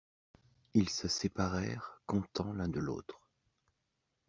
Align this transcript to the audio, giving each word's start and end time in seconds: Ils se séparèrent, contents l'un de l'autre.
Ils 0.73 0.89
se 0.89 1.07
séparèrent, 1.07 2.01
contents 2.07 2.53
l'un 2.53 2.67
de 2.67 2.79
l'autre. 2.79 3.21